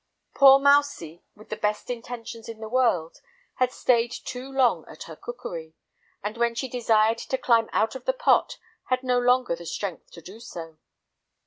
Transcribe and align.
Poor 0.33 0.57
mousie, 0.57 1.23
with 1.35 1.49
the 1.49 1.55
best 1.55 1.91
intentions 1.91 2.49
in 2.49 2.59
the 2.59 2.67
world, 2.67 3.21
had 3.57 3.71
stayed 3.71 4.11
too 4.11 4.51
long 4.51 4.83
at 4.87 5.03
her 5.03 5.15
cookery, 5.15 5.75
and 6.23 6.37
when 6.37 6.55
she 6.55 6.67
desired 6.67 7.19
to 7.19 7.37
climb 7.37 7.69
out 7.71 7.93
of 7.93 8.05
the 8.05 8.13
pot, 8.13 8.57
had 8.85 9.03
no 9.03 9.19
longer 9.19 9.55
the 9.55 9.63
strength 9.67 10.09
to 10.09 10.19
do 10.19 10.39
so. 10.39 10.79